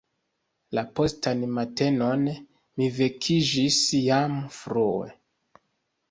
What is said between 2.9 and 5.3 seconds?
vekiĝis jam frue.